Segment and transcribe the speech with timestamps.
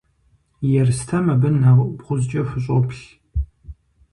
[0.81, 3.01] Ерстэм абы нэбгъузкӏэ хущӏоплъ.